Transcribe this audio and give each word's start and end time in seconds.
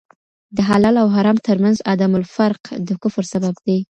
د 0.55 0.57
حلال 0.69 0.95
اوحرام 1.05 1.37
تر 1.47 1.57
منځ 1.63 1.77
عدم 1.91 2.11
الفرق 2.19 2.61
د 2.87 2.89
کفر 3.01 3.23
سبب 3.33 3.55
دی. 3.65 3.79